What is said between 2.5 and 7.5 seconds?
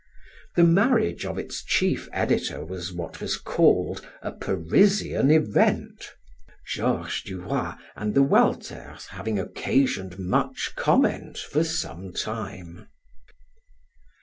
was what was called a "Parisian event," Georges du